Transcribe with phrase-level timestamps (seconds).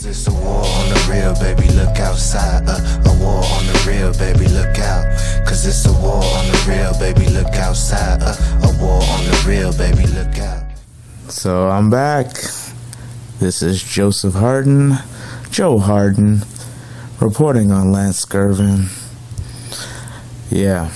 [0.00, 2.64] Cause it's a war on the real, baby, look outside.
[2.66, 5.04] Uh, a war on the real, baby, look out.
[5.46, 8.22] Cause it's a war on the real, baby, look outside.
[8.22, 10.64] Uh, a war on the real, baby, look out.
[11.28, 12.28] So I'm back.
[13.40, 14.94] This is Joseph Harden,
[15.50, 16.44] Joe Harden,
[17.20, 18.86] reporting on Lance Scurvin.
[20.48, 20.92] Yeah,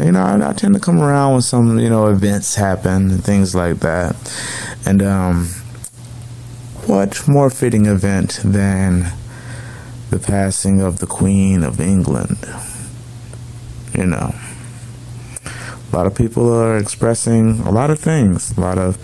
[0.00, 3.24] you know, I, I, tend to come around when some, you know, events happen and
[3.24, 4.14] things like that.
[4.86, 5.48] And, um,
[6.86, 9.12] what more fitting event than
[10.10, 12.38] the passing of the Queen of England?
[13.92, 14.34] You know,
[15.44, 18.98] a lot of people are expressing a lot of things, a lot of,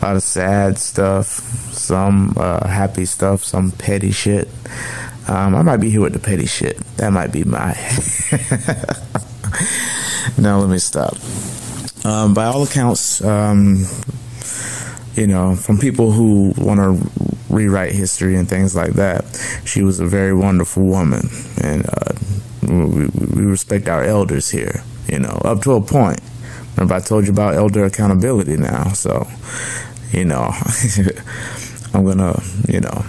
[0.00, 4.48] a lot of sad stuff, some uh, happy stuff, some petty shit.
[5.26, 6.78] Um, I might be here with the petty shit.
[6.96, 7.74] That might be my.
[10.38, 11.16] now let me stop.
[12.04, 13.84] Um, by all accounts, um,
[15.18, 17.10] you know, from people who want to
[17.52, 19.24] rewrite history and things like that,
[19.64, 21.28] she was a very wonderful woman,
[21.60, 22.12] and uh,
[22.62, 24.84] we, we respect our elders here.
[25.08, 26.20] You know, up to a point.
[26.76, 29.26] Remember, I told you about elder accountability now, so
[30.12, 30.52] you know,
[31.94, 33.04] I'm gonna, you know,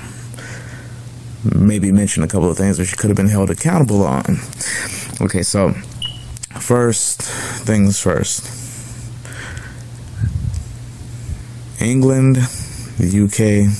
[1.55, 4.39] maybe mention a couple of things that she could have been held accountable on.
[5.21, 5.73] Okay, so
[6.59, 8.68] first things first.
[11.81, 12.35] England,
[12.97, 13.71] the UK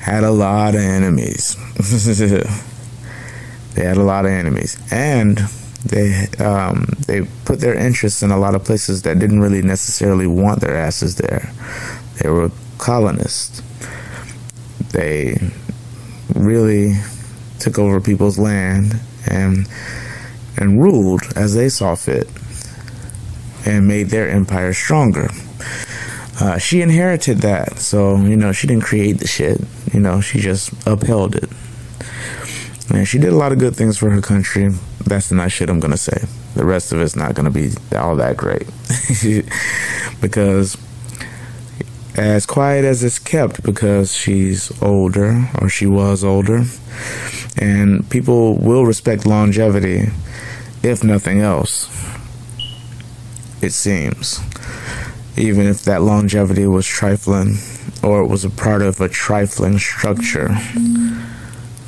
[0.00, 1.56] had a lot of enemies.
[3.74, 5.38] they had a lot of enemies, and
[5.84, 10.26] they um, they put their interests in a lot of places that didn't really necessarily
[10.26, 11.52] want their asses there.
[12.22, 13.62] They were colonists.
[14.92, 15.38] They
[16.34, 16.94] really
[17.58, 18.94] took over people's land
[19.26, 19.68] and
[20.56, 22.28] and ruled as they saw fit
[23.64, 25.28] and made their empire stronger.
[26.40, 29.60] Uh, she inherited that, so you know she didn't create the shit.
[29.92, 31.48] You know she just upheld it.
[32.90, 34.70] And she did a lot of good things for her country.
[35.04, 36.24] That's the nice shit I'm gonna say.
[36.54, 38.66] The rest of it's not gonna be all that great
[40.20, 40.76] because
[42.16, 46.64] as quiet as it's kept because she's older or she was older
[47.56, 50.08] and people will respect longevity
[50.82, 51.88] if nothing else
[53.62, 54.40] it seems
[55.36, 57.56] even if that longevity was trifling
[58.02, 60.56] or it was a part of a trifling structure.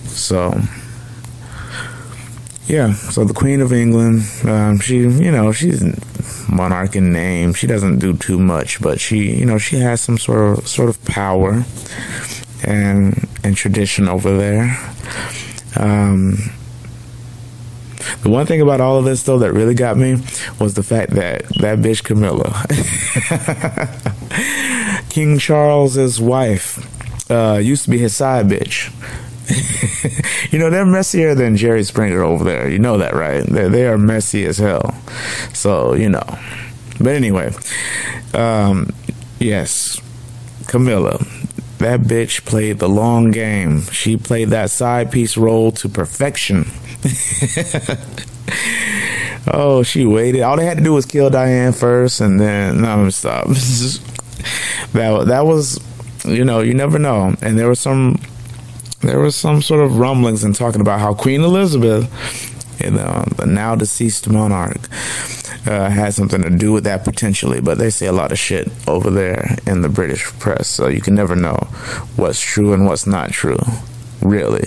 [0.07, 0.61] So
[2.67, 5.83] yeah so the queen of england um, she you know she's
[6.49, 7.53] monarch in name.
[7.53, 10.89] She doesn't do too much but she you know she has some sort of sort
[10.89, 11.65] of power
[12.63, 14.79] and and tradition over there.
[15.77, 16.39] Um,
[18.23, 20.23] the one thing about all of this, though, that really got me
[20.59, 22.65] was the fact that that bitch Camilla,
[25.09, 28.93] King Charles's wife, uh, used to be his side bitch.
[30.53, 32.69] you know, they're messier than Jerry Springer over there.
[32.69, 33.45] You know that, right?
[33.45, 34.95] They're, they are messy as hell.
[35.53, 36.39] So, you know.
[36.99, 37.53] But anyway,
[38.33, 38.91] um,
[39.39, 40.01] yes,
[40.67, 41.25] Camilla.
[41.79, 43.83] That bitch played the long game.
[43.91, 46.71] She played that side piece role to perfection.
[49.53, 50.43] oh, she waited.
[50.43, 53.47] All they had to do was kill Diane first, and then no, I'm stop.
[54.93, 55.79] that that was,
[56.25, 57.35] you know, you never know.
[57.43, 58.21] And there was some,
[59.03, 62.11] there was some sort of rumblings and talking about how Queen Elizabeth,
[62.91, 64.89] know, the now deceased monarch,
[65.67, 67.61] uh, had something to do with that potentially.
[67.61, 71.03] But they say a lot of shit over there in the British press, so you
[71.03, 71.57] can never know
[72.17, 73.59] what's true and what's not true,
[74.23, 74.65] really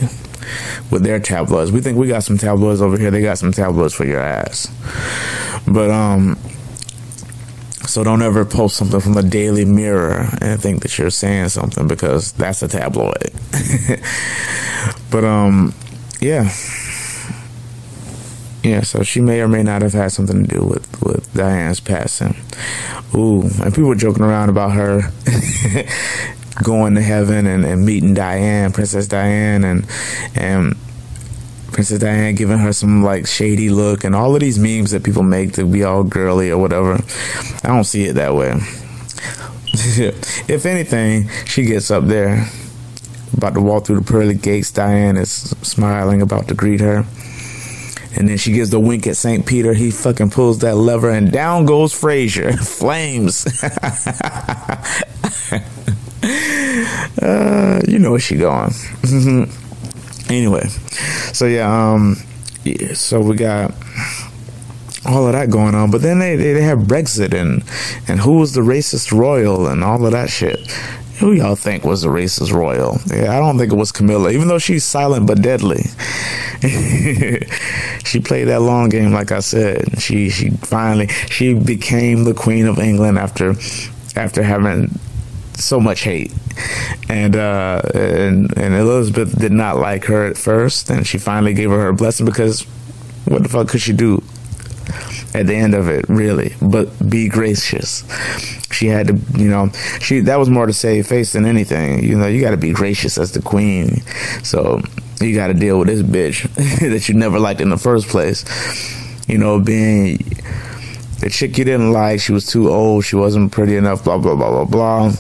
[0.92, 1.72] with their tabloids.
[1.72, 3.12] We think we got some tabloids over here.
[3.12, 4.68] They got some tabloids for your ass.
[5.68, 6.38] But um
[7.88, 11.88] so don't ever post something from the Daily Mirror and think that you're saying something
[11.88, 13.32] because that's a tabloid.
[15.12, 15.74] but um
[16.20, 16.52] yeah.
[18.64, 21.80] Yeah, so she may or may not have had something to do with, with Diane's
[21.80, 22.36] passing.
[23.16, 25.14] Ooh, and people were joking around about her
[26.64, 29.86] going to heaven and, and meeting Diane, Princess Diane, and
[30.36, 30.76] and
[31.72, 35.24] Princess Diane giving her some like shady look and all of these memes that people
[35.24, 37.00] make to be all girly or whatever.
[37.64, 38.50] I don't see it that way.
[39.74, 42.48] if anything, she gets up there,
[43.36, 44.72] about to walk through the pearly gates.
[44.72, 45.32] Diane is
[45.62, 47.06] smiling, about to greet her.
[48.16, 49.46] And then she gives the wink at St.
[49.46, 49.76] Peter.
[49.76, 52.54] He fucking pulls that lever and down goes Frazier.
[52.58, 53.46] Flames.
[57.22, 58.72] uh, you know where she going.
[60.30, 60.68] anyway,
[61.34, 62.18] so yeah, um,
[62.64, 63.74] yeah, so we got
[65.06, 67.64] all of that going on, but then they, they, they have Brexit and
[68.10, 70.60] and who was the racist royal and all of that shit.
[71.20, 73.00] who y'all think was the racist royal?
[73.08, 75.84] Yeah, I don't think it was Camilla, even though she's silent but deadly.
[78.04, 80.02] she played that long game, like I said.
[80.02, 83.56] She she finally she became the queen of England after
[84.16, 85.00] after having
[85.58, 86.34] so much hate.
[87.10, 91.70] And uh, and and Elizabeth did not like her at first, and she finally gave
[91.70, 92.62] her her blessing because
[93.26, 94.24] what the fuck could she do
[95.34, 96.54] at the end of it, really?
[96.62, 98.04] But be gracious.
[98.72, 99.70] She had to, you know,
[100.00, 102.04] she that was more to save face than anything.
[102.04, 104.02] You know, you got to be gracious as the queen.
[104.44, 104.82] So
[105.22, 106.44] you got to deal with this bitch
[106.92, 108.46] that you never liked in the first place.
[109.28, 110.18] You know, being
[111.20, 114.36] the chick you didn't like, she was too old, she wasn't pretty enough, blah blah
[114.36, 115.14] blah blah blah.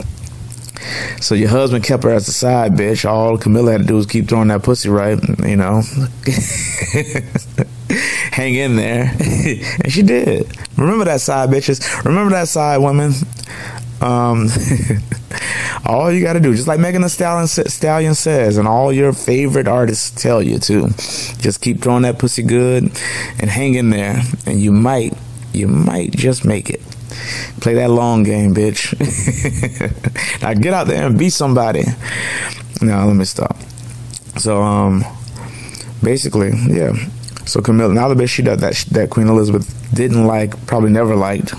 [1.21, 3.09] So your husband kept her as a side bitch.
[3.09, 5.81] All Camilla had to do was keep throwing that pussy right, you know.
[8.31, 9.15] Hang in there.
[9.19, 10.47] and she did.
[10.77, 12.03] Remember that side bitches.
[12.05, 13.13] Remember that side women.
[14.01, 14.47] Um,
[15.85, 19.13] all you got to do, just like Megan Thee Stallion, Stallion says, and all your
[19.13, 20.89] favorite artists tell you to,
[21.39, 22.83] just keep throwing that pussy good
[23.39, 25.13] and hang in there, and you might,
[25.53, 26.81] you might just make it.
[27.61, 28.93] Play that long game, bitch.
[30.41, 31.83] now get out there and be somebody.
[32.81, 33.57] Now let me stop.
[34.37, 35.03] So um,
[36.03, 36.93] basically, yeah.
[37.45, 41.15] So Camilla, now the bitch she does that that Queen Elizabeth didn't like, probably never
[41.15, 41.53] liked,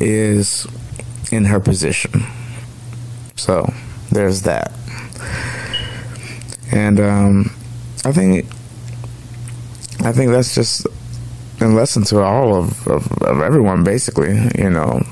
[0.00, 0.66] is
[1.30, 2.24] in her position.
[3.36, 3.72] So
[4.10, 4.72] there's that.
[6.72, 7.52] And um,
[8.04, 8.46] I think
[10.04, 10.86] I think that's just
[11.62, 14.34] a lesson to all of, of, of everyone, basically.
[14.58, 15.02] You know,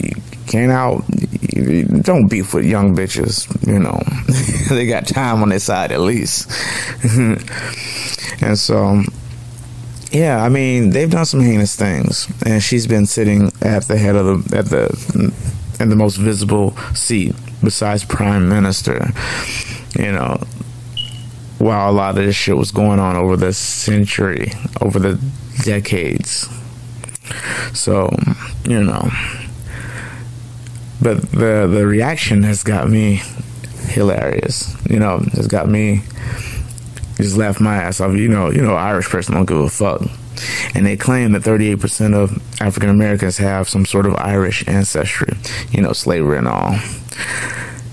[0.00, 0.12] you
[0.46, 1.04] can't out.
[1.52, 3.46] You don't beef with young bitches.
[3.66, 4.02] You know,
[4.74, 6.50] they got time on their side at least.
[8.42, 9.02] and so,
[10.10, 14.16] yeah, I mean, they've done some heinous things, and she's been sitting at the head
[14.16, 15.32] of the at the
[15.80, 19.10] in the most visible seat besides prime minister.
[19.98, 20.40] You know,
[21.58, 25.20] while a lot of this shit was going on over the century, over the
[25.62, 26.48] decades.
[27.72, 28.10] So,
[28.64, 29.08] you know,
[31.00, 33.22] but the the reaction has got me
[33.88, 34.74] hilarious.
[34.88, 36.02] You know, it's got me
[37.16, 38.14] just laugh my ass off.
[38.14, 40.02] You know, you know, Irish person don't give a fuck.
[40.74, 45.32] And they claim that 38% of African Americans have some sort of Irish ancestry,
[45.70, 46.76] you know, slavery and all,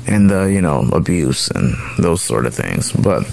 [0.08, 2.92] and the, you know, abuse and those sort of things.
[2.94, 3.30] But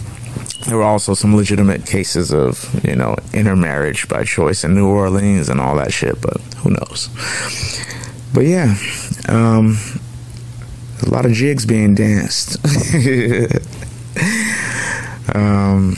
[0.69, 5.49] there were also some legitimate cases of, you know, intermarriage by choice in New Orleans
[5.49, 7.09] and all that shit, but who knows.
[8.35, 8.77] But yeah,
[9.29, 9.79] um,
[11.03, 12.59] a lot of jigs being danced.
[15.35, 15.95] um,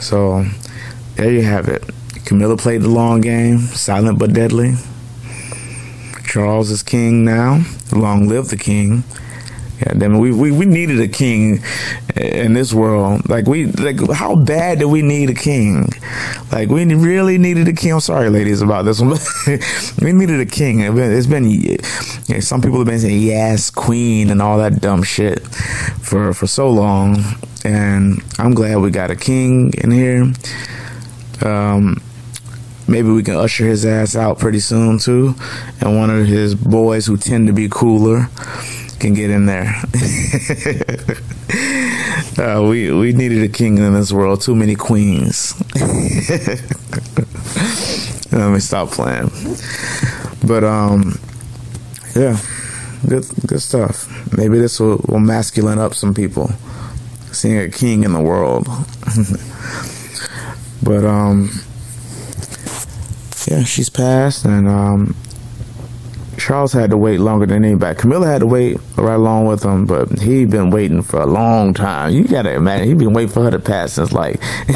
[0.00, 0.46] so
[1.16, 1.82] there you have it.
[2.24, 4.74] Camilla played the long game, silent but deadly.
[6.24, 7.64] Charles is king now.
[7.90, 9.02] Long live the king.
[9.80, 10.18] Damn it.
[10.18, 11.60] We, we we needed a king
[12.16, 13.28] in this world.
[13.28, 15.88] Like we like how bad do we need a king?
[16.52, 17.92] Like we really needed a king.
[17.92, 19.18] I'm sorry, ladies, about this one,
[20.00, 20.80] we needed a king.
[20.80, 21.80] It's been
[22.40, 26.70] some people have been saying yes, queen, and all that dumb shit for for so
[26.70, 27.18] long,
[27.64, 30.32] and I'm glad we got a king in here.
[31.42, 32.00] Um,
[32.86, 35.34] maybe we can usher his ass out pretty soon too,
[35.80, 38.28] and one of his boys who tend to be cooler
[38.98, 39.66] can get in there.
[42.38, 44.40] uh, we we needed a king in this world.
[44.40, 45.54] Too many queens.
[48.32, 49.30] Let me stop playing.
[50.46, 51.18] But um,
[52.14, 52.38] yeah,
[53.06, 54.08] good good stuff.
[54.36, 56.50] Maybe this will, will masculine up some people.
[57.32, 58.66] Seeing a king in the world.
[60.82, 61.50] but um,
[63.46, 65.16] yeah, she's passed, and um,
[66.44, 67.98] Charles had to wait longer than anybody.
[67.98, 71.72] Camilla had to wait right along with him, but he'd been waiting for a long
[71.72, 72.12] time.
[72.12, 74.42] You gotta imagine he'd been waiting for her to pass since like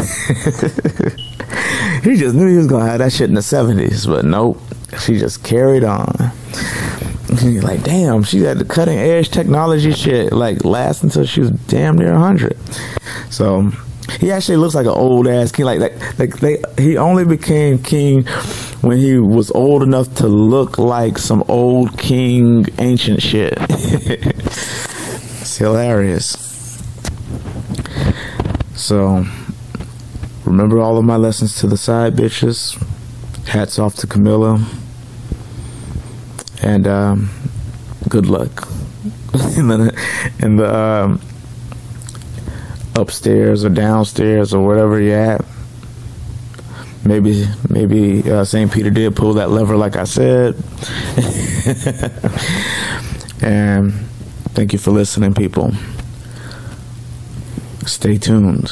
[2.02, 4.58] he just knew he was gonna have that shit in the seventies, but nope.
[4.98, 6.16] She just carried on.
[7.38, 11.50] He's like, damn, she had the cutting edge technology shit like last until she was
[11.50, 12.56] damn near hundred.
[13.28, 13.70] So
[14.20, 15.66] he actually looks like an old ass king.
[15.66, 18.26] Like, like, like they, he only became king
[18.80, 23.54] when he was old enough to look like some old king ancient shit.
[23.60, 26.44] it's hilarious.
[28.74, 29.26] So,
[30.44, 32.80] remember all of my lessons to the side bitches.
[33.48, 34.64] Hats off to Camilla.
[36.62, 37.30] And um,
[38.08, 38.68] good luck
[39.56, 39.92] in the,
[40.40, 41.20] in the um,
[42.94, 45.44] upstairs or downstairs or wherever you're at.
[47.08, 48.70] Maybe maybe uh, St.
[48.70, 50.54] Peter did pull that lever, like I said,
[53.42, 53.92] and
[54.58, 55.70] Thank you for listening, people.
[57.86, 58.68] Stay tuned.